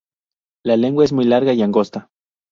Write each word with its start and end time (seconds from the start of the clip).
La 0.65 0.77
lengua 0.77 1.03
es 1.05 1.13
muy 1.13 1.25
larga 1.25 1.53
y 1.53 1.61
angosta. 1.61 2.09